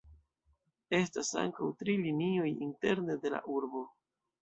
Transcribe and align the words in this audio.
Estas 0.99 1.29
ankaŭ 1.43 1.69
tri 1.83 1.97
linioj 2.07 2.49
interne 2.67 3.23
de 3.27 3.37
la 3.39 3.47
urbo. 3.61 3.89